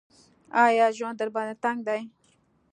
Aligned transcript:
ایا 0.63 0.85
ژوند 0.97 1.15
درباندې 1.19 1.55
تنګ 1.63 1.79
دی؟ 1.87 2.01